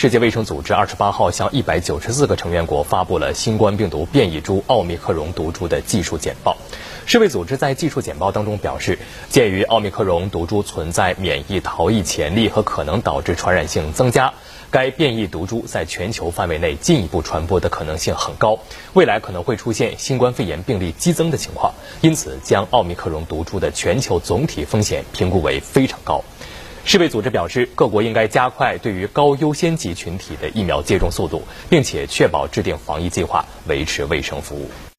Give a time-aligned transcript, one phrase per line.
[0.00, 6.56] 世界卫生组织二十八号向一百九十四个成员国发布了新冠病毒变异株奥密克戎毒株的技术简报。
[7.04, 14.32] 世卫组织在技术简报当中表示，鉴于奥密克戎毒株存在免疫逃逸潜力和可能导致传染性增加，
[14.70, 18.58] 该变异毒株在全球范围内进一步传播的可能性很高，
[18.94, 26.24] 未来可能会出现新冠肺炎病例激增的情况，因此将奥密克戎毒株的全球总体风险评估为非常高。
[26.84, 34.70] 世卫组织表示，各国应该加快对于高优先级群体的疫苗接种速度，并且确保制定防疫计划，维持卫生服务。